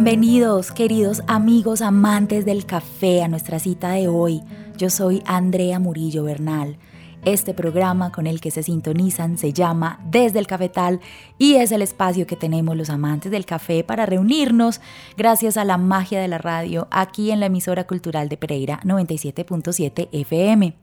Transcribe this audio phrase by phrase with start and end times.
[0.00, 4.42] Bienvenidos, queridos amigos amantes del café, a nuestra cita de hoy.
[4.76, 6.78] Yo soy Andrea Murillo Bernal.
[7.24, 11.00] Este programa con el que se sintonizan se llama Desde el Cafetal
[11.36, 14.80] y es el espacio que tenemos los amantes del café para reunirnos
[15.16, 20.10] gracias a la magia de la radio aquí en la emisora cultural de Pereira 97.7
[20.12, 20.74] FM.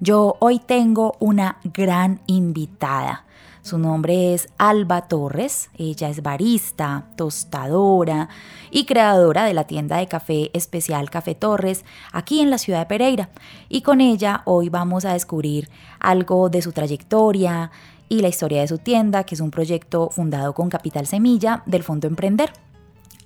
[0.00, 3.25] Yo hoy tengo una gran invitada.
[3.66, 8.28] Su nombre es Alba Torres, ella es barista, tostadora
[8.70, 12.86] y creadora de la tienda de café especial Café Torres aquí en la ciudad de
[12.86, 13.28] Pereira.
[13.68, 17.72] Y con ella hoy vamos a descubrir algo de su trayectoria
[18.08, 21.82] y la historia de su tienda, que es un proyecto fundado con Capital Semilla del
[21.82, 22.52] Fondo Emprender.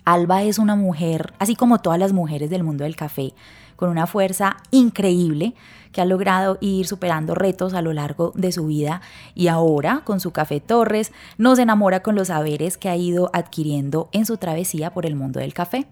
[0.05, 3.33] Alba es una mujer, así como todas las mujeres del mundo del café,
[3.77, 5.55] con una fuerza increíble
[5.93, 9.01] que ha logrado ir superando retos a lo largo de su vida
[9.35, 14.09] y ahora con su Café Torres nos enamora con los saberes que ha ido adquiriendo
[14.13, 15.87] en su travesía por el mundo del café.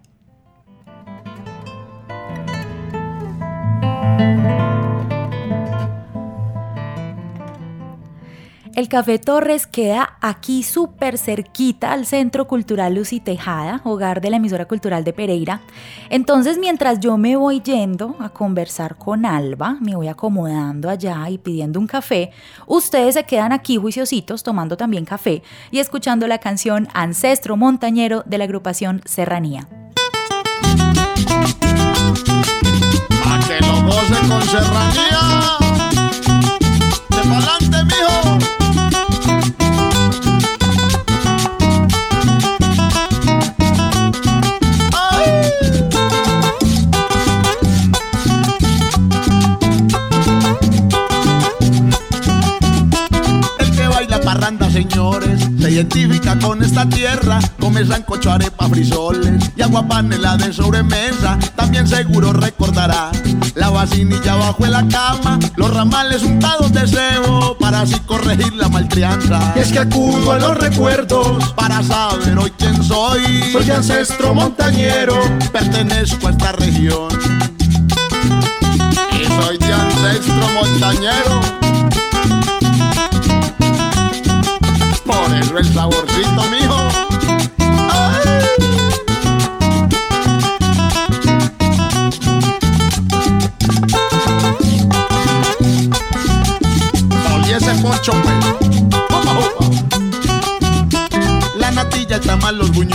[8.78, 14.36] El Café Torres queda aquí súper cerquita al Centro Cultural Lucy Tejada, hogar de la
[14.36, 15.62] emisora cultural de Pereira.
[16.10, 21.38] Entonces, mientras yo me voy yendo a conversar con Alba, me voy acomodando allá y
[21.38, 22.30] pidiendo un café,
[22.68, 28.38] ustedes se quedan aquí juiciositos tomando también café y escuchando la canción Ancestro Montañero de
[28.38, 29.66] la agrupación Serranía.
[33.48, 33.58] Que
[34.28, 35.67] con serranía.
[55.78, 57.38] Identifica con esta tierra.
[57.60, 61.38] Come sancocho, arepa, frisoles y agua panela de sobremesa.
[61.54, 63.12] También seguro recordará
[63.54, 68.68] la vacinilla bajo en la cama, los ramales untados de cebo para así corregir la
[68.68, 69.52] malcrianza.
[69.54, 73.22] Y es que acudo a los recuerdos, Para saber hoy quién soy,
[73.52, 75.16] soy ancestro montañero.
[75.52, 77.08] pertenezco a esta región.
[79.12, 81.67] Y soy de ancestro montañero.
[85.36, 87.07] Eso el saborcito, mijo.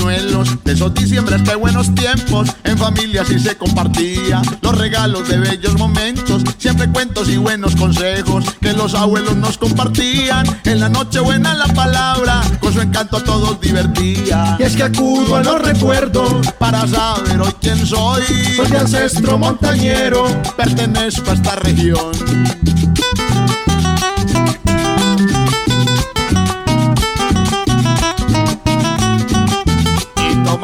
[0.04, 2.50] De esos diciembres que buenos tiempos.
[2.66, 6.44] En familia sí se compartía Los regalos de bellos momentos.
[6.58, 10.46] Siempre cuentos y buenos consejos Que los abuelos nos compartían.
[10.66, 14.58] En la noche buena la palabra Con su encanto a todos divertía.
[14.60, 18.24] Y es que acudo a los recuerdos, Para saber hoy quién soy.
[18.58, 20.26] Soy de ancestro montañero.
[20.58, 22.12] Pertenezco a esta región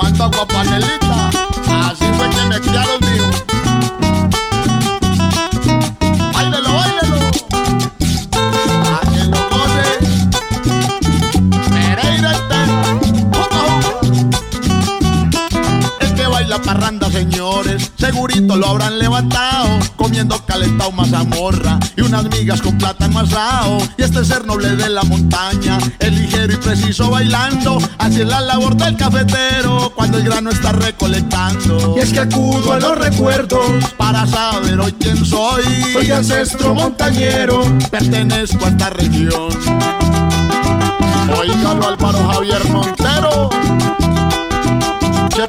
[0.02, 1.09] Y tomando
[18.00, 23.78] segurito lo habrán levantado, comiendo calentado mazamorra y unas migas con plátano asado.
[23.98, 28.40] Y este ser noble de la montaña, el ligero y preciso bailando, así es la
[28.42, 31.96] labor del cafetero cuando el grano está recolectando.
[31.98, 33.60] Y es que acudo a los recuerdos,
[33.98, 35.64] Para saber hoy quién soy,
[35.94, 37.62] soy ancestro montañero.
[37.92, 39.50] pertenezco a esta región.
[41.38, 43.50] Oígalo Álvaro Javier Montero.
[45.36, 45.48] que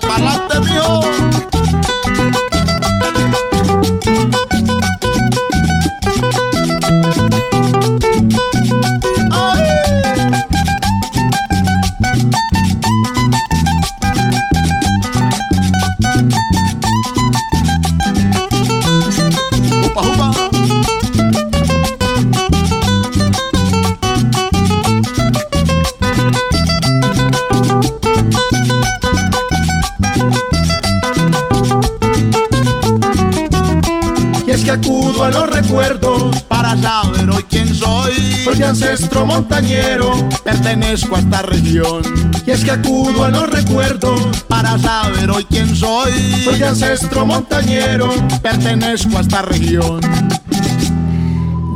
[38.90, 40.10] ancestro montañero,
[40.42, 42.02] pertenezco a esta región.
[42.44, 46.10] Y es que acudo a los recuerdos para saber hoy quién soy.
[46.42, 48.10] Soy ancestro montañero,
[48.42, 50.00] pertenezco a esta región.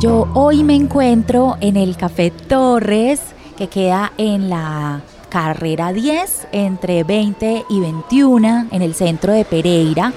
[0.01, 3.21] Yo hoy me encuentro en el Café Torres,
[3.57, 10.11] que queda en la carrera 10 entre 20 y 21 en el centro de Pereira.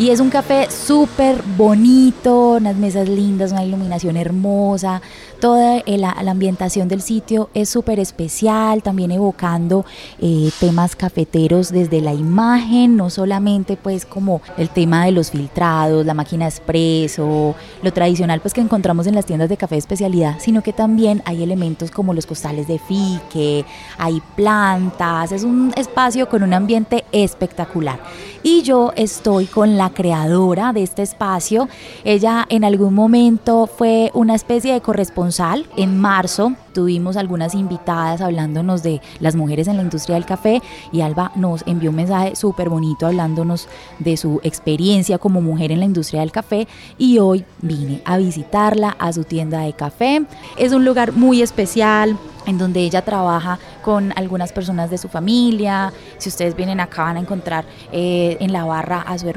[0.00, 5.02] Y es un café súper bonito, unas mesas lindas, una iluminación hermosa,
[5.40, 9.84] toda la, ambientación del sitio es súper especial, también evocando
[10.20, 16.06] eh, temas cafeteros desde la imagen, no solamente pues como el tema de los filtrados,
[16.06, 20.62] la máquina expreso, lo tradicional pues que encontramos en las tiendas de café especialidad, sino
[20.62, 23.64] que también hay elementos como los costales de fique,
[23.96, 28.00] hay plantas, es un espacio con un ambiente espectacular.
[28.42, 31.68] Y yo estoy con la creadora de este espacio.
[32.04, 35.66] Ella en algún momento fue una especie de corresponsal.
[35.76, 40.62] En marzo tuvimos algunas invitadas hablándonos de las mujeres en la industria del café
[40.92, 43.68] y Alba nos envió un mensaje súper bonito hablándonos
[43.98, 48.96] de su experiencia como mujer en la industria del café y hoy vine a visitarla
[48.98, 50.24] a su tienda de café.
[50.56, 52.16] Es un lugar muy especial
[52.48, 55.92] en donde ella trabaja con algunas personas de su familia.
[56.16, 59.28] Si ustedes vienen acá van a encontrar eh, en la barra a su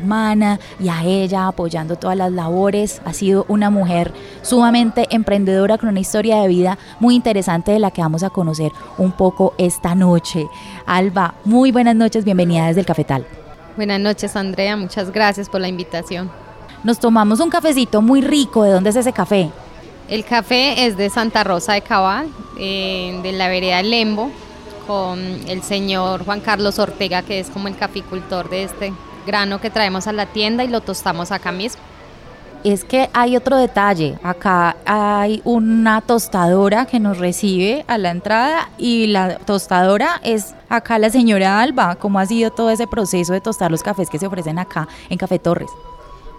[0.79, 3.01] y a ella apoyando todas las labores.
[3.05, 4.11] Ha sido una mujer
[4.41, 8.71] sumamente emprendedora con una historia de vida muy interesante de la que vamos a conocer
[8.97, 10.47] un poco esta noche.
[10.85, 13.25] Alba, muy buenas noches, bienvenida desde el Cafetal.
[13.75, 16.29] Buenas noches Andrea, muchas gracias por la invitación.
[16.83, 19.49] Nos tomamos un cafecito muy rico, ¿de dónde es ese café?
[20.09, 22.27] El café es de Santa Rosa de Cabal,
[22.57, 24.29] eh, de la vereda Lembo,
[24.87, 28.93] con el señor Juan Carlos Ortega, que es como el caficultor de este
[29.25, 31.81] grano que traemos a la tienda y lo tostamos acá mismo.
[32.63, 38.69] Es que hay otro detalle, acá hay una tostadora que nos recibe a la entrada
[38.77, 43.41] y la tostadora es acá la señora Alba, ¿cómo ha sido todo ese proceso de
[43.41, 45.71] tostar los cafés que se ofrecen acá en Café Torres?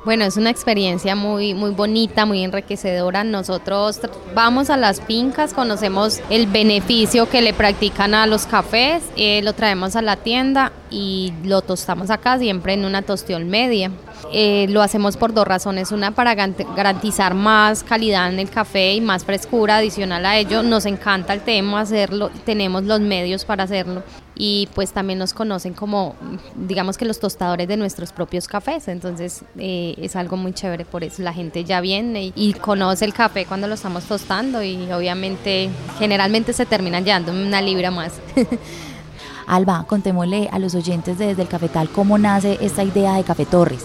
[0.05, 3.23] Bueno, es una experiencia muy, muy bonita, muy enriquecedora.
[3.23, 4.01] Nosotros
[4.35, 9.53] vamos a las fincas, conocemos el beneficio que le practican a los cafés, eh, lo
[9.53, 13.93] traemos a la tienda y lo tostamos acá siempre en una tostión media.
[14.33, 15.93] Eh, lo hacemos por dos razones.
[15.93, 20.65] Una, para garantizar más calidad en el café y más frescura adicional a ello.
[20.65, 24.03] Nos encanta el tema hacerlo, tenemos los medios para hacerlo
[24.45, 26.17] y pues también nos conocen como,
[26.57, 31.05] digamos que los tostadores de nuestros propios cafés, entonces eh, es algo muy chévere por
[31.05, 35.71] eso, la gente ya viene y, conoce el café cuando lo estamos tostando y obviamente
[35.97, 38.15] generalmente se terminan llevando una libra más.
[39.47, 43.85] Alba, contémosle a los oyentes desde el Cafetal cómo nace esta idea de Café Torres.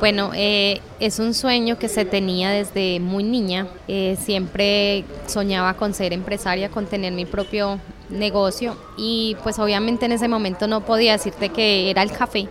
[0.00, 3.68] Bueno, eh, es un sueño que se tenía desde muy niña.
[3.86, 7.78] Eh, siempre soñaba con ser empresaria, con tener mi propio
[8.08, 12.48] negocio y pues obviamente en ese momento no podía decirte que era el café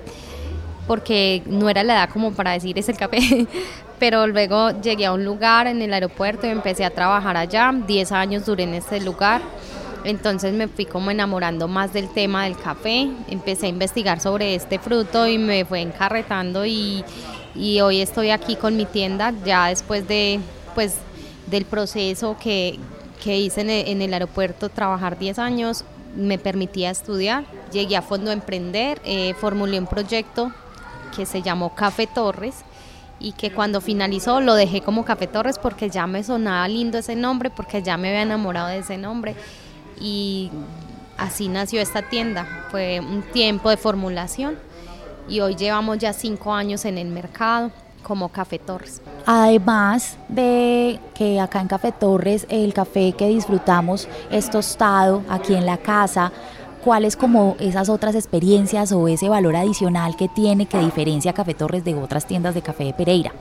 [0.88, 3.48] porque no era la edad como para decir es el café,
[4.00, 8.12] pero luego llegué a un lugar en el aeropuerto y empecé a trabajar allá, 10
[8.12, 9.41] años duré en ese lugar,
[10.03, 14.79] entonces me fui como enamorando más del tema del café, empecé a investigar sobre este
[14.79, 17.05] fruto y me fue encarretando y,
[17.55, 20.39] y hoy estoy aquí con mi tienda ya después de
[20.74, 20.96] pues
[21.48, 22.79] del proceso que,
[23.22, 25.86] que hice en el, aeropuerto, trabajar 10 años,
[26.16, 27.46] me permitía estudiar.
[27.72, 30.51] Llegué a Fondo a Emprender, eh, formulé un proyecto
[31.16, 32.56] que se llamó Café Torres
[33.20, 37.16] y que cuando finalizó lo dejé como Café Torres porque ya me sonaba lindo ese
[37.16, 39.36] nombre, porque ya me había enamorado de ese nombre
[40.00, 40.50] y
[41.18, 42.66] así nació esta tienda.
[42.72, 44.58] Fue un tiempo de formulación
[45.30, 49.01] y hoy llevamos ya cinco años en el mercado como Café Torres.
[49.25, 55.65] Además de que acá en Café Torres el café que disfrutamos es tostado aquí en
[55.65, 56.31] la casa,
[56.84, 61.84] ¿cuáles como esas otras experiencias o ese valor adicional que tiene que diferencia Café Torres
[61.84, 63.31] de otras tiendas de café de Pereira?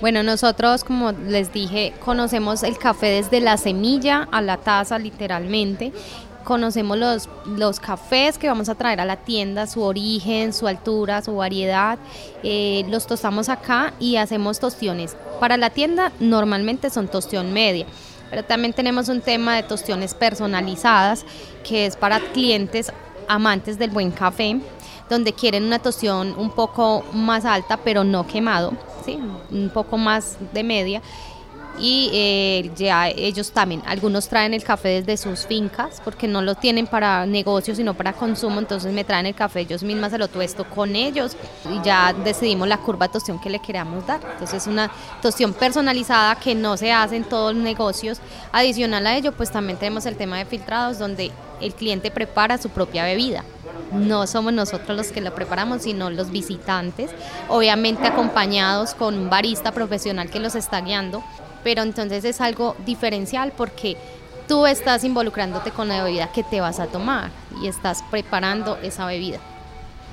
[0.00, 5.92] Bueno, nosotros, como les dije, conocemos el café desde la semilla a la taza, literalmente,
[6.44, 11.22] conocemos los, los cafés que vamos a traer a la tienda, su origen, su altura,
[11.22, 11.98] su variedad.
[12.42, 15.16] Eh, los tostamos acá y hacemos tostiones.
[15.40, 17.86] Para la tienda normalmente son tostión media,
[18.30, 21.24] pero también tenemos un tema de tostiones personalizadas
[21.64, 22.92] que es para clientes
[23.26, 24.60] amantes del buen café,
[25.08, 28.72] donde quieren una tostión un poco más alta pero no quemado,
[29.04, 29.18] ¿sí?
[29.50, 31.02] un poco más de media
[31.78, 36.54] y eh, ya ellos también, algunos traen el café desde sus fincas porque no lo
[36.54, 40.28] tienen para negocio sino para consumo, entonces me traen el café, ellos mismas se lo
[40.28, 41.36] tuesto con ellos
[41.70, 44.20] y ya decidimos la curva de tostión que le queramos dar.
[44.32, 44.90] Entonces es una
[45.22, 48.18] tostión personalizada que no se hace en todos los negocios.
[48.52, 52.70] Adicional a ello, pues también tenemos el tema de filtrados donde el cliente prepara su
[52.70, 53.44] propia bebida.
[53.92, 57.10] No somos nosotros los que lo preparamos, sino los visitantes,
[57.48, 61.22] obviamente acompañados con un barista profesional que los está guiando
[61.64, 63.96] pero entonces es algo diferencial porque
[64.46, 67.30] tú estás involucrándote con la bebida que te vas a tomar
[67.60, 69.38] y estás preparando esa bebida.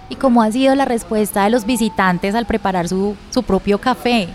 [0.09, 4.27] ¿Y cómo ha sido la respuesta de los visitantes al preparar su, su propio café?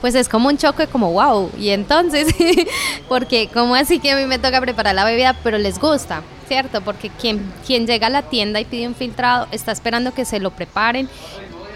[0.00, 1.50] Pues es como un choque, como wow.
[1.58, 2.28] Y entonces,
[3.08, 6.80] porque como así que a mí me toca preparar la bebida, pero les gusta, ¿cierto?
[6.80, 10.38] Porque quien, quien llega a la tienda y pide un filtrado está esperando que se
[10.38, 11.08] lo preparen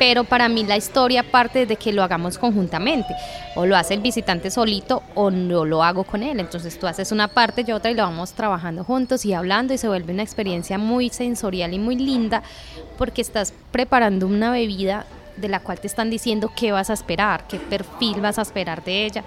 [0.01, 3.15] pero para mí la historia parte de que lo hagamos conjuntamente.
[3.55, 6.41] O lo hace el visitante solito o no lo hago con él.
[6.41, 9.79] Entonces tú haces una parte, yo otra y lo vamos trabajando juntos y hablando y
[9.79, 12.43] se vuelve una experiencia muy sensorial y muy linda
[12.97, 15.05] porque estás preparando una bebida
[15.37, 18.83] de la cual te están diciendo qué vas a esperar, qué perfil vas a esperar
[18.83, 19.23] de ella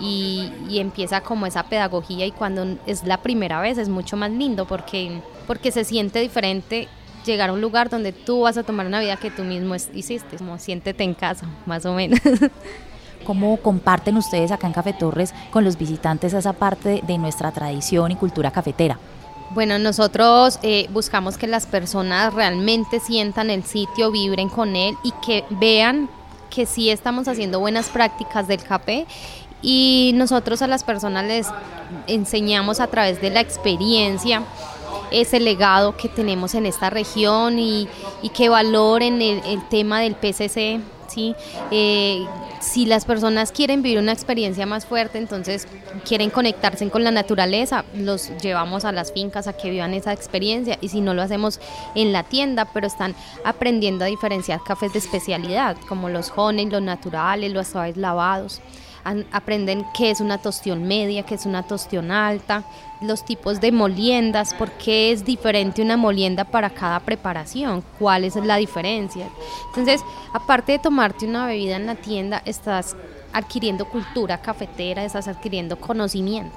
[0.00, 4.30] y, y, empieza como esa pedagogía y cuando es la primera vez es mucho más
[4.30, 6.88] lindo porque, porque se siente diferente
[7.26, 10.36] llegar a un lugar donde tú vas a tomar una vida que tú mismo hiciste,
[10.38, 12.20] como siéntete en casa, más o menos.
[13.26, 18.12] ¿Cómo comparten ustedes acá en Café Torres con los visitantes esa parte de nuestra tradición
[18.12, 18.98] y cultura cafetera?
[19.50, 25.12] Bueno, nosotros eh, buscamos que las personas realmente sientan el sitio, vibren con él y
[25.24, 26.08] que vean
[26.50, 29.06] que sí estamos haciendo buenas prácticas del café
[29.62, 31.48] y nosotros a las personas les
[32.06, 34.42] enseñamos a través de la experiencia
[35.10, 37.88] ese legado que tenemos en esta región y,
[38.34, 40.80] que valoren el, tema del PCC.
[41.08, 41.34] ¿sí?
[41.70, 42.26] Eh,
[42.60, 45.68] si las personas quieren vivir una experiencia más fuerte, entonces
[46.04, 50.78] quieren conectarse con la naturaleza, los llevamos a las fincas a que vivan esa experiencia
[50.80, 51.60] y si no lo hacemos
[51.94, 53.14] en la tienda, pero están
[53.44, 58.60] aprendiendo a diferenciar cafés de especialidad, como los honey, los naturales, los suaves lavados
[59.32, 62.64] aprenden qué es una tostión media, qué es una tostión alta,
[63.00, 68.36] los tipos de moliendas, por qué es diferente una molienda para cada preparación, cuál es
[68.36, 69.28] la diferencia.
[69.68, 72.96] Entonces, aparte de tomarte una bebida en la tienda, estás
[73.32, 76.56] adquiriendo cultura cafetera, estás adquiriendo conocimiento.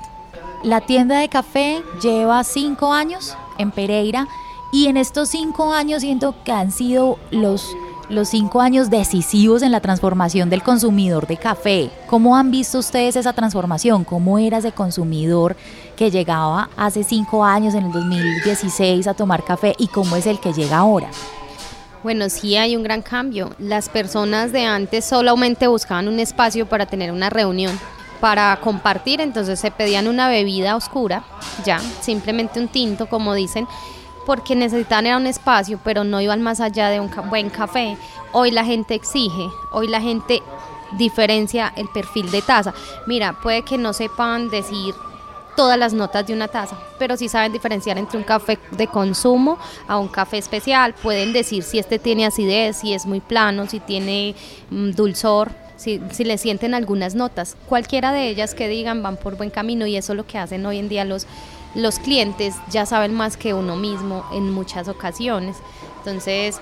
[0.63, 4.27] La tienda de café lleva cinco años en Pereira
[4.72, 7.75] y en estos cinco años siento que han sido los
[8.10, 11.92] los cinco años decisivos en la transformación del consumidor de café.
[12.08, 14.04] ¿Cómo han visto ustedes esa transformación?
[14.04, 15.56] ¿Cómo era ese consumidor
[15.96, 20.39] que llegaba hace cinco años, en el 2016, a tomar café y cómo es el
[20.39, 21.10] que llega ahora?
[22.01, 23.51] Bueno, sí hay un gran cambio.
[23.60, 27.78] Las personas de antes solamente buscaban un espacio para tener una reunión,
[28.20, 31.24] para compartir, entonces se pedían una bebida oscura,
[31.63, 33.68] ya, simplemente un tinto, como dicen,
[34.29, 37.98] porque necesitaban un espacio, pero no iban más allá de un buen café.
[38.31, 40.43] Hoy la gente exige, hoy la gente
[41.00, 42.75] diferencia el perfil de taza.
[43.07, 44.93] Mira, puede que no sepan decir
[45.57, 49.57] todas las notas de una taza, pero sí saben diferenciar entre un café de consumo
[49.88, 50.93] a un café especial.
[50.93, 54.36] Pueden decir si este tiene acidez, si es muy plano, si tiene
[54.69, 55.50] mm, dulzor.
[55.75, 59.88] Si, si, le sienten algunas notas, cualquiera de ellas que digan van por buen camino
[59.88, 61.25] y eso es lo que hacen hoy en día los,
[61.75, 65.57] los clientes ya saben más que uno mismo en muchas ocasiones.
[65.99, 66.59] Entonces,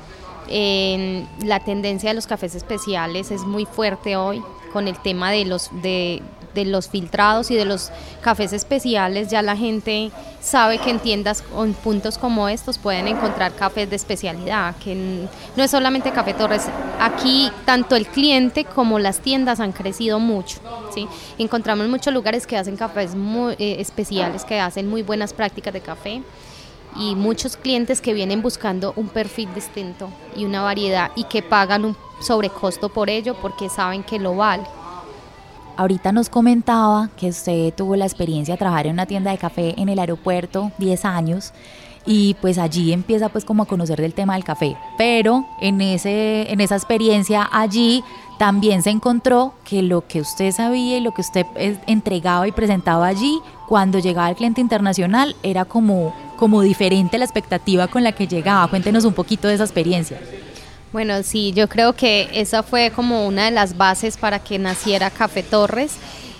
[0.50, 5.70] la tendencia de los cafés especiales es muy fuerte hoy con el tema de los,
[5.82, 6.22] de,
[6.58, 10.12] de los filtrados y de los cafés especiales, ya la gente
[10.42, 15.28] sabe que en tiendas o en puntos como estos pueden encontrar cafés de especialidad, que
[15.56, 16.64] no es solamente Café Torres,
[17.00, 20.58] aquí tanto el cliente como las tiendas han crecido mucho,
[20.94, 21.08] ¿sí?
[21.38, 25.82] encontramos muchos lugares que hacen cafés muy eh, especiales, que hacen muy buenas prácticas de
[25.82, 26.24] café
[26.96, 31.86] y muchos clientes que vienen buscando un perfil distinto y una variedad y que pagan
[31.86, 34.64] un sobrecosto por ello porque saben que lo vale.
[35.78, 39.76] Ahorita nos comentaba que usted tuvo la experiencia de trabajar en una tienda de café
[39.78, 41.54] en el aeropuerto, 10 años,
[42.04, 44.76] y pues allí empieza pues como a conocer del tema del café.
[44.98, 48.04] Pero en, ese, en esa experiencia allí
[48.40, 51.46] también se encontró que lo que usted sabía y lo que usted
[51.86, 57.88] entregaba y presentaba allí, cuando llegaba el cliente internacional, era como, como diferente la expectativa
[57.88, 58.68] con la que llegaba.
[58.68, 60.20] Cuéntenos un poquito de esa experiencia.
[60.98, 65.12] Bueno, sí, yo creo que esa fue como una de las bases para que naciera
[65.12, 65.94] Café Torres.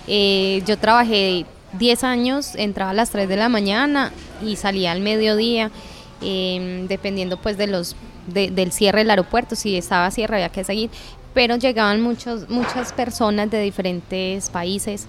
[0.08, 4.10] Eh, yo trabajé 10 años, entraba a las 3 de la mañana
[4.44, 5.70] y salía al mediodía,
[6.20, 7.94] em, dependiendo pues de los
[8.26, 10.90] del cierre del aeropuerto, si estaba cierre había que seguir,
[11.34, 15.06] pero llegaban muchos, muchas personas de diferentes países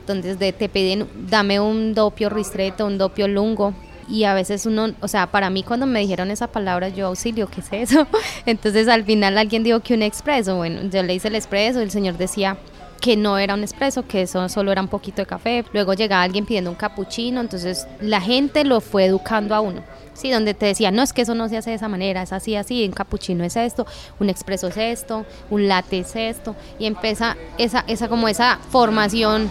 [0.00, 3.74] Entonces te piden, dame un dopio ristreto, un dopio lungo,
[4.08, 7.48] y a veces uno, o sea, para mí cuando me dijeron esa palabra, yo auxilio,
[7.48, 8.06] ¿qué es eso?
[8.46, 11.90] Entonces al final alguien dijo que un expreso, bueno, yo le hice el expreso, el
[11.90, 12.56] señor decía
[13.00, 16.22] que no era un expreso, que eso solo era un poquito de café, luego llegaba
[16.22, 19.82] alguien pidiendo un capuchino, entonces la gente lo fue educando a uno.
[20.14, 22.32] Sí, donde te decía, no, es que eso no se hace de esa manera, es
[22.32, 23.86] así, así, un capuchino es esto,
[24.18, 29.50] un expreso es esto, un latte es esto, y empieza esa, esa como esa formación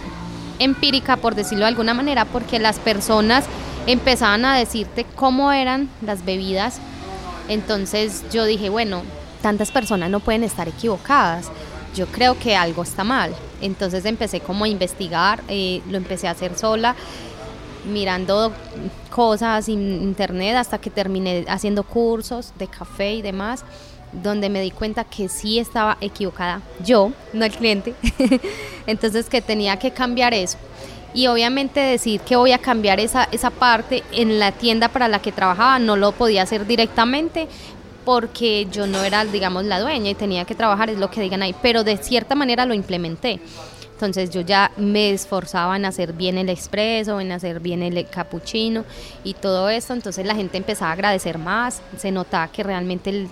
[0.58, 3.46] empírica, por decirlo de alguna manera, porque las personas
[3.88, 6.80] empezaban a decirte cómo eran las bebidas.
[7.48, 9.04] Entonces yo dije, bueno,
[9.42, 11.52] tantas personas no pueden estar equivocadas.
[11.96, 13.34] Yo creo que algo está mal.
[13.62, 16.96] Entonces empecé como a investigar, eh, lo empecé a hacer sola,
[17.86, 18.52] mirando
[19.12, 23.64] cosas en internet hasta que terminé haciendo cursos de café y demás,
[24.12, 27.94] donde me di cuenta que sí estaba equivocada yo, no el cliente.
[28.88, 30.58] Entonces que tenía que cambiar eso
[31.16, 35.20] y obviamente decir que voy a cambiar esa, esa parte en la tienda para la
[35.20, 37.48] que trabajaba no lo podía hacer directamente
[38.04, 41.42] porque yo no era, digamos, la dueña y tenía que trabajar, es lo que digan
[41.42, 43.40] ahí, pero de cierta manera lo implementé.
[43.94, 48.84] Entonces yo ya me esforzaba en hacer bien el expreso, en hacer bien el cappuccino
[49.24, 49.94] y todo esto.
[49.94, 53.28] Entonces la gente empezaba a agradecer más, se notaba que realmente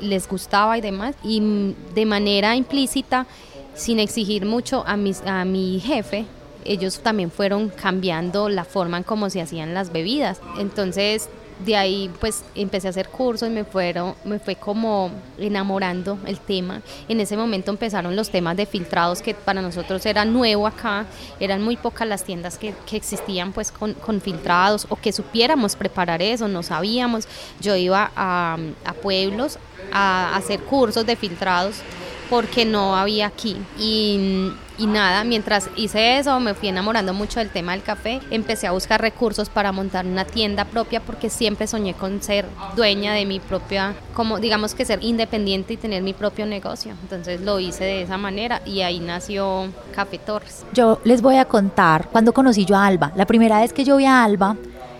[0.00, 1.16] les gustaba y demás.
[1.24, 3.26] Y de manera implícita,
[3.74, 6.26] sin exigir mucho a, mis, a mi jefe,
[6.68, 10.40] ellos también fueron cambiando la forma en cómo se hacían las bebidas.
[10.58, 11.28] Entonces,
[11.64, 16.38] de ahí pues empecé a hacer cursos y me fueron me fue como enamorando el
[16.38, 16.82] tema.
[17.08, 21.06] En ese momento empezaron los temas de filtrados que para nosotros era nuevo acá.
[21.40, 25.74] Eran muy pocas las tiendas que, que existían pues con, con, filtrados o que supiéramos
[25.74, 27.26] preparar eso no sabíamos.
[27.60, 29.58] Yo iba a, a pueblos
[29.92, 31.82] a hacer cursos de filtrados
[32.30, 33.56] porque no había aquí.
[33.78, 34.50] Y,
[34.86, 38.20] nada, mientras hice eso, me fui enamorando mucho del tema del café.
[38.30, 43.12] Empecé a buscar recursos para montar una tienda propia porque siempre soñé con ser dueña
[43.12, 46.92] de mi propia, como digamos que ser independiente y tener mi propio negocio.
[47.02, 50.64] Entonces lo hice de esa manera y ahí nació Café Torres.
[50.72, 53.12] Yo les voy a contar cuando conocí yo a Alba.
[53.16, 54.56] La primera vez que yo vi a Alba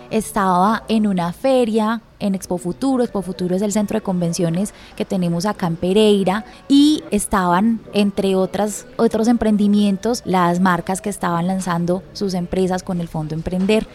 [0.09, 3.03] estaba en una feria en Expo Futuro.
[3.03, 8.35] Expo Futuro es el centro de convenciones que tenemos acá en Pereira y estaban, entre
[8.35, 13.87] otras, otros emprendimientos, las marcas que estaban lanzando sus empresas con el Fondo Emprender.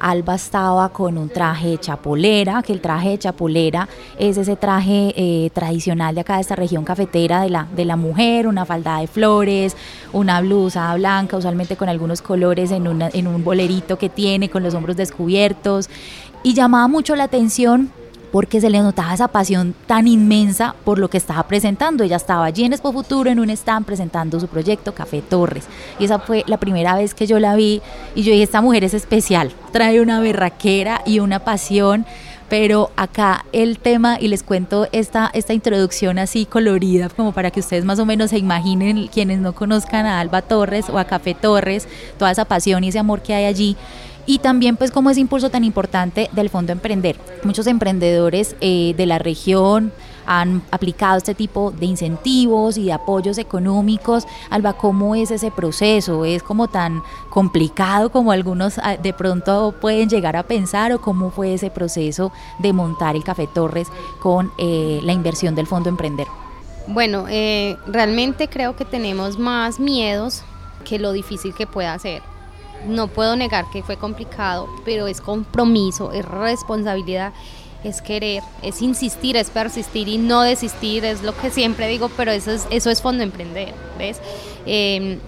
[0.00, 3.86] Alba estaba con un traje de chapolera, que el traje de chapolera
[4.18, 7.96] es ese traje eh, tradicional de acá de esta región cafetera de la, de la
[7.96, 9.76] mujer, una falda de flores,
[10.14, 14.62] una blusa blanca, usualmente con algunos colores en, una, en un bolerito que tiene, con
[14.62, 15.90] los hombros descubiertos.
[16.42, 17.90] Y llamaba mucho la atención
[18.32, 22.04] porque se le notaba esa pasión tan inmensa por lo que estaba presentando.
[22.04, 25.66] Ella estaba allí en Expo Futuro en un stand presentando su proyecto Café Torres.
[25.98, 27.82] Y esa fue la primera vez que yo la vi
[28.14, 32.06] y yo dije, esta mujer es especial, trae una berraquera y una pasión.
[32.48, 37.60] Pero acá el tema, y les cuento esta, esta introducción así colorida, como para que
[37.60, 41.34] ustedes más o menos se imaginen, quienes no conozcan a Alba Torres o a Café
[41.34, 41.86] Torres,
[42.18, 43.76] toda esa pasión y ese amor que hay allí
[44.30, 47.16] y también pues como ese impulso tan importante del Fondo Emprender.
[47.42, 49.92] Muchos emprendedores eh, de la región
[50.24, 54.28] han aplicado este tipo de incentivos y de apoyos económicos.
[54.48, 56.24] Alba, ¿cómo es ese proceso?
[56.24, 61.32] ¿Es como tan complicado como algunos ah, de pronto pueden llegar a pensar o cómo
[61.32, 63.88] fue ese proceso de montar el Café Torres
[64.20, 66.28] con eh, la inversión del Fondo Emprender?
[66.86, 70.44] Bueno, eh, realmente creo que tenemos más miedos
[70.84, 72.22] que lo difícil que pueda ser
[72.86, 77.32] no puedo negar que fue complicado, pero es compromiso, es responsabilidad,
[77.84, 82.30] es querer, es insistir, es persistir y no desistir, es lo que siempre digo, pero
[82.30, 84.20] eso es, eso es fondo emprender, ¿ves?
[84.66, 85.18] Em,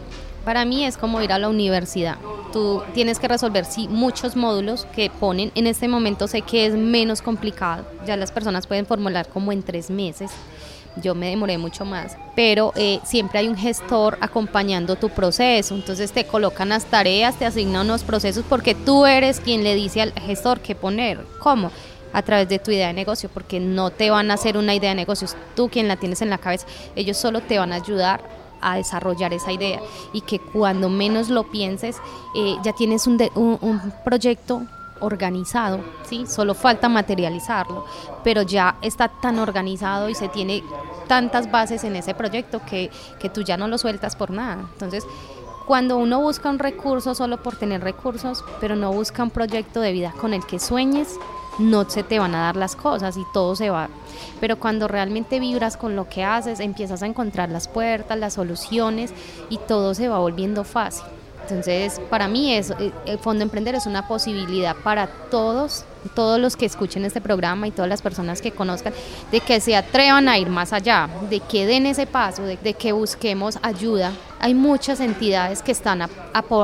[0.44, 2.16] para mí es como ir a la universidad.
[2.52, 5.52] Tú tienes que resolver sí, muchos módulos que ponen.
[5.54, 7.86] En este momento sé que es menos complicado.
[8.06, 10.30] Ya las personas pueden formular como en tres meses
[10.96, 16.12] yo me demoré mucho más, pero eh, siempre hay un gestor acompañando tu proceso, entonces
[16.12, 20.12] te colocan las tareas, te asignan unos procesos porque tú eres quien le dice al
[20.12, 21.70] gestor qué poner, cómo,
[22.12, 24.90] a través de tu idea de negocio, porque no te van a hacer una idea
[24.90, 28.22] de negocio, tú quien la tienes en la cabeza, ellos solo te van a ayudar
[28.60, 29.80] a desarrollar esa idea.
[30.12, 31.96] Y que cuando menos lo pienses
[32.36, 34.62] eh, ya tienes un, un, un proyecto
[35.02, 36.26] organizado, ¿sí?
[36.26, 37.84] Solo falta materializarlo,
[38.24, 40.64] pero ya está tan organizado y se tiene
[41.06, 44.64] tantas bases en ese proyecto que, que tú ya no lo sueltas por nada.
[44.72, 45.04] Entonces,
[45.66, 49.92] cuando uno busca un recurso solo por tener recursos, pero no busca un proyecto de
[49.92, 51.18] vida con el que sueñes,
[51.58, 53.88] no se te van a dar las cosas y todo se va.
[54.40, 59.12] Pero cuando realmente vibras con lo que haces, empiezas a encontrar las puertas, las soluciones
[59.50, 61.04] y todo se va volviendo fácil.
[61.42, 66.56] Entonces, para mí es, eh, el Fondo Emprender es una posibilidad para todos, todos los
[66.56, 68.92] que escuchen este programa y todas las personas que conozcan,
[69.30, 72.92] de que se atrevan a ir más allá, de que den ese paso, de, que
[72.92, 74.12] busquemos ayuda.
[74.40, 76.08] Hay muchas entidades que están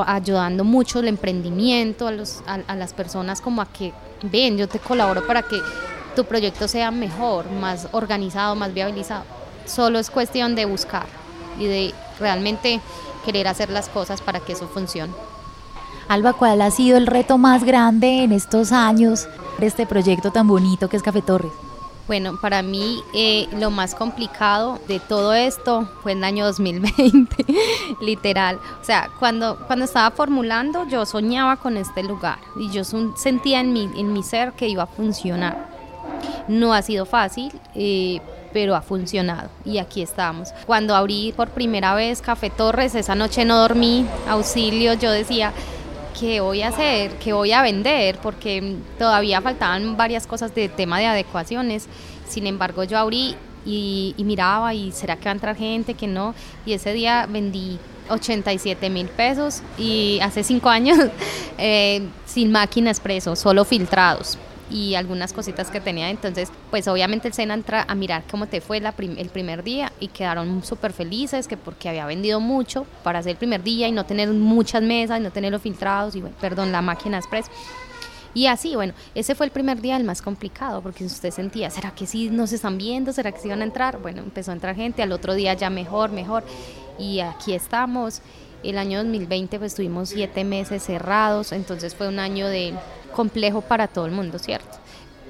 [0.05, 4.79] ayudando mucho el emprendimiento, a, los, a las personas como a que, ven, yo te
[4.79, 5.61] colaboro para que
[6.15, 9.23] tu proyecto sea mejor, más organizado, más viabilizado.
[9.65, 11.05] Solo es cuestión de buscar
[11.59, 12.79] y de realmente
[13.25, 15.13] querer hacer las cosas para que eso funcione.
[16.07, 19.27] Alba, ¿cuál ha sido el reto más grande en estos años
[19.59, 21.51] de este proyecto tan bonito que es Café Torres?
[22.09, 27.45] Bueno, para mí eh, lo más complicado de todo esto fue en el año 2020,
[28.01, 28.59] literal.
[28.81, 33.73] O sea, cuando, cuando estaba formulando, yo soñaba con este lugar y yo sentía en
[33.73, 35.69] mi, en mi ser que iba a funcionar.
[36.47, 38.19] No ha sido fácil, eh,
[38.53, 40.49] pero ha funcionado y aquí estamos.
[40.65, 45.53] Cuando abrí por primera vez Café Torres, esa noche no dormí, auxilio, yo decía,
[46.19, 47.11] ¿qué voy a hacer?
[47.15, 48.17] ¿Qué voy a vender?
[48.21, 51.87] Porque todavía faltaban varias cosas de tema de adecuaciones.
[52.27, 53.35] Sin embargo, yo abrí
[53.65, 56.33] y, miraba y será que va a entrar gente, que no.
[56.65, 60.97] Y ese día vendí 87 mil pesos y hace cinco años
[61.57, 64.37] eh, sin máquina expreso, solo filtrados
[64.69, 66.09] y algunas cositas que tenía.
[66.09, 69.91] Entonces, pues obviamente el SENA entra a mirar cómo te fue la el primer día
[69.99, 73.91] y quedaron súper felices que porque había vendido mucho para hacer el primer día y
[73.91, 77.45] no tener muchas mesas y no tenerlos filtrados y, bueno, perdón, la máquina express.
[78.33, 81.91] Y así, bueno, ese fue el primer día el más complicado, porque usted sentía, ¿será
[81.91, 83.11] que sí nos están viendo?
[83.11, 83.99] ¿Será que sí van a entrar?
[83.99, 86.43] Bueno, empezó a entrar gente, al otro día ya mejor, mejor.
[86.99, 88.21] Y aquí estamos.
[88.61, 92.73] El año 2020 pues tuvimos siete meses cerrados, entonces fue un año de
[93.09, 94.77] complejo para todo el mundo, ¿cierto?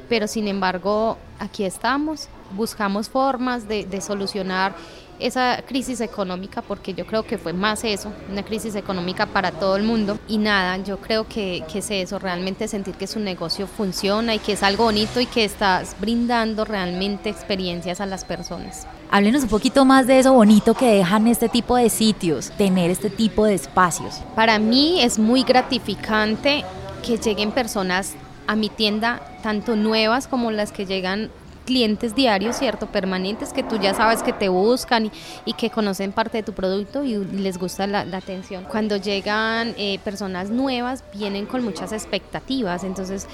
[0.10, 4.76] Pero sin embargo, aquí estamos, buscamos formas de, solucionar
[5.20, 9.76] esa crisis económica, porque yo creo que fue más eso, una crisis económica para todo
[9.76, 10.18] el mundo.
[10.30, 14.40] Y nada, yo creo que, que, es eso, realmente sentir que su negocio funciona y
[14.40, 18.88] que es algo bonito y que estás brindando realmente experiencias a las personas.
[19.12, 23.10] Háblenos un poquito más de eso bonito que dejan este tipo de sitios, tener este
[23.10, 24.22] tipo de espacios.
[24.36, 26.64] Para mí es muy gratificante
[27.02, 28.16] que lleguen personas
[28.48, 31.30] a mi tienda, tanto nuevas como las que llegan
[31.66, 32.88] clientes diarios, ¿cierto?
[32.88, 35.12] Permanentes que tú ya sabes que te buscan
[35.46, 38.64] y, que conocen parte de tu producto y les gusta la, atención.
[38.64, 43.28] Cuando llegan eh, personas nuevas, vienen con muchas expectativas, entonces...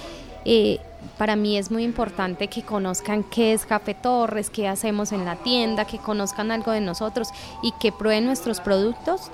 [0.48, 0.80] Eh,
[1.18, 5.38] para mí es muy importante que conozcan qué es Café Torres, qué hacemos en la
[5.38, 7.30] tienda, que conozcan algo de nosotros
[7.64, 9.32] y que prueben nuestros productos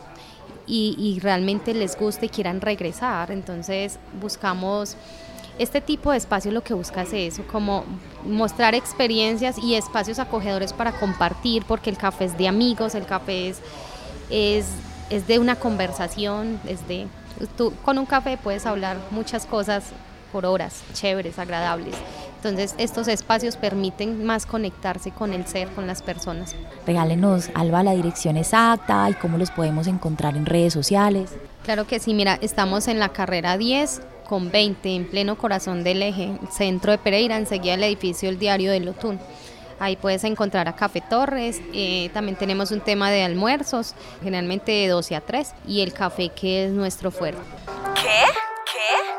[0.72, 3.32] y, realmente les guste y quieran regresar.
[3.32, 4.96] Entonces buscamos
[5.60, 7.84] este tipo de espacio lo que busca es eso, como
[8.26, 13.50] mostrar experiencias y espacios acogedores para compartir, porque el café es de amigos, el café
[13.50, 13.60] es,
[14.30, 14.68] es,
[15.10, 17.08] es de una conversación, es de,
[17.58, 19.84] tú con un café puedes hablar muchas cosas
[20.32, 21.96] por horas, chéveres, agradables.
[22.38, 26.56] Entonces estos espacios permiten más conectarse con el ser, con las personas.
[26.88, 31.32] Regálenos, Alba, la dirección exacta y cómo los podemos encontrar en redes sociales.
[31.64, 36.02] Claro que sí, mira, estamos en la carrera 10 con 20 en pleno corazón del
[36.02, 39.20] eje, centro de Pereira, enseguida el edificio El Diario de Lotún.
[39.82, 41.60] Ahí puedes encontrar a Café Torres.
[41.74, 46.30] Eh, también tenemos un tema de almuerzos, generalmente de 12 a 3, y el café
[46.30, 47.42] que es nuestro fuerte.
[47.96, 48.26] ¿Qué?
[48.72, 49.11] ¿Qué?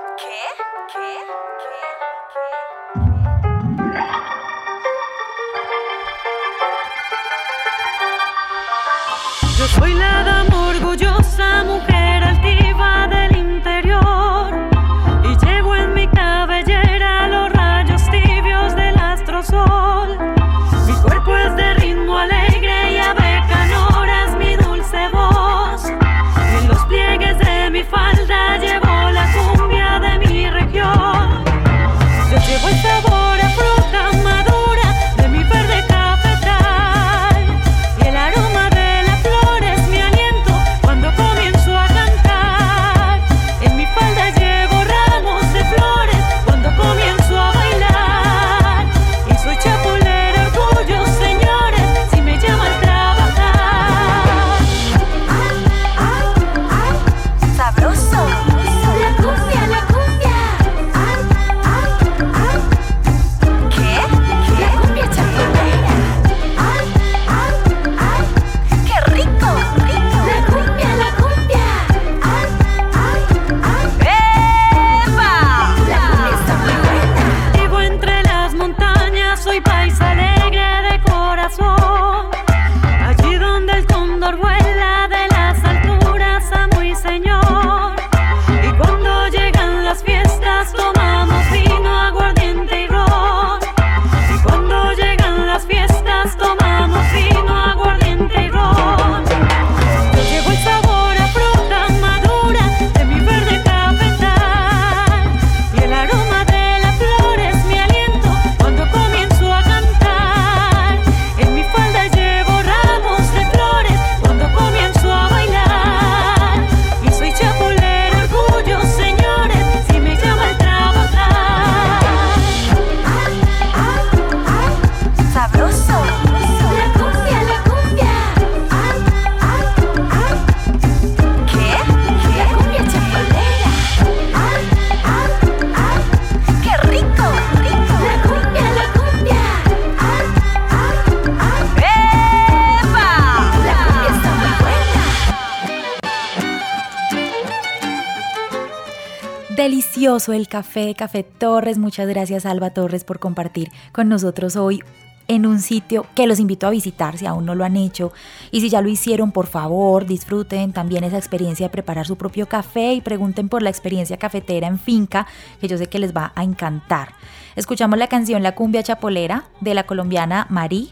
[149.95, 151.77] El café, Café Torres.
[151.77, 154.83] Muchas gracias Alba Torres por compartir con nosotros hoy
[155.29, 158.11] en un sitio que los invito a visitar si aún no lo han hecho.
[158.51, 162.49] Y si ya lo hicieron, por favor, disfruten también esa experiencia de preparar su propio
[162.49, 165.27] café y pregunten por la experiencia cafetera en finca,
[165.61, 167.15] que yo sé que les va a encantar.
[167.55, 170.91] Escuchamos la canción La cumbia chapolera de la colombiana Marí,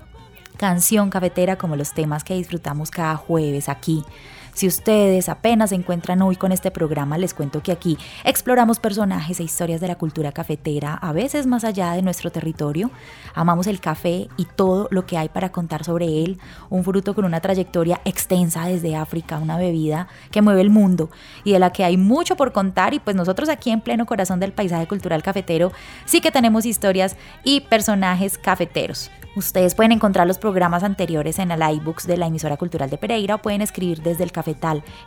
[0.58, 4.04] canción cafetera como los temas que disfrutamos cada jueves aquí.
[4.60, 9.40] Si ustedes apenas se encuentran hoy con este programa, les cuento que aquí exploramos personajes
[9.40, 12.90] e historias de la cultura cafetera, a veces más allá de nuestro territorio.
[13.32, 17.24] Amamos el café y todo lo que hay para contar sobre él, un fruto con
[17.24, 21.08] una trayectoria extensa desde África, una bebida que mueve el mundo
[21.42, 24.40] y de la que hay mucho por contar y pues nosotros aquí en pleno corazón
[24.40, 25.72] del paisaje cultural cafetero
[26.04, 29.10] sí que tenemos historias y personajes cafeteros.
[29.36, 33.36] Ustedes pueden encontrar los programas anteriores en el iBooks de la emisora cultural de Pereira
[33.36, 34.32] o pueden escribir desde el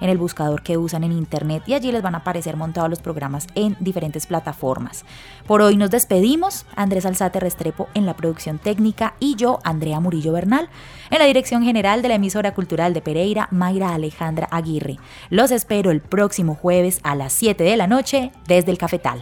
[0.02, 3.00] en el buscador que usan en internet y allí les van a aparecer montados los
[3.00, 5.06] programas en diferentes plataformas.
[5.48, 10.34] Por hoy nos despedimos, Andrés Alzate Restrepo en la producción técnica y yo, Andrea Murillo
[10.34, 10.70] Bernal,
[11.10, 14.98] en la dirección general de la emisora cultural de Pereira, Mayra Alejandra Aguirre.
[15.30, 19.20] Los espero el próximo jueves a las 7 de la noche desde el cafetal.